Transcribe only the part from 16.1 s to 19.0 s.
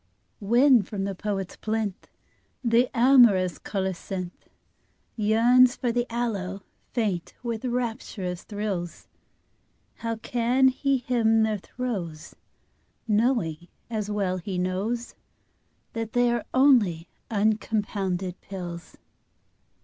they are only uncompounded pills?